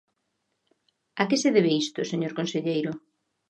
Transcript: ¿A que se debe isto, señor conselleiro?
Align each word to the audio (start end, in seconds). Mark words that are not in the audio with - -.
¿A 1.21 1.23
que 1.29 1.37
se 1.43 1.53
debe 1.55 1.71
isto, 1.83 2.09
señor 2.11 2.33
conselleiro? 2.39 2.91